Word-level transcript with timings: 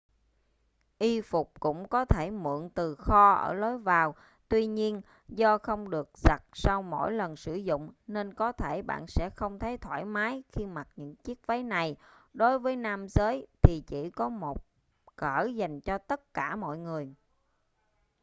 y 0.99 1.21
phục 1.21 1.51
cũng 1.59 1.87
có 1.87 2.05
thể 2.05 2.29
mượn 2.31 2.69
từ 2.69 2.95
kho 2.95 3.31
ở 3.33 3.53
lối 3.53 3.77
vào 3.77 4.15
tuy 4.49 4.65
nhiên 4.65 5.01
do 5.27 5.57
không 5.57 5.89
được 5.89 6.09
giặt 6.17 6.41
sau 6.53 6.81
mỗi 6.81 7.11
lần 7.11 7.35
sử 7.35 7.55
dụng 7.55 7.93
nên 8.07 8.33
có 8.33 8.51
thể 8.51 8.81
bạn 8.81 9.05
sẽ 9.07 9.29
không 9.35 9.59
thấy 9.59 9.77
thoải 9.77 10.05
mái 10.05 10.43
khi 10.51 10.65
mặc 10.65 10.87
những 10.95 11.15
chiếc 11.15 11.47
váy 11.47 11.63
này 11.63 11.95
đối 12.33 12.59
với 12.59 12.75
nam 12.75 13.07
giới 13.09 13.47
thì 13.61 13.83
chỉ 13.87 14.09
có 14.09 14.29
một 14.29 14.63
cỡ 15.15 15.47
dành 15.55 15.79
cho 15.81 15.97
tất 15.97 16.33
cả 16.33 16.55
mọi 16.55 16.77
người 16.77 17.13